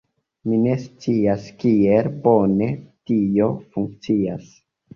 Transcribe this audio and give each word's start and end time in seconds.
Mi 0.51 0.55
ne 0.61 0.71
scias 0.85 1.45
kiel 1.65 2.09
bone 2.25 2.73
tio 3.13 3.53
funkcias 3.77 4.53